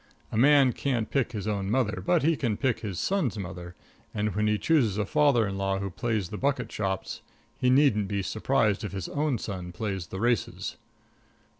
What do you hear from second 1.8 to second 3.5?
but he can pick his son's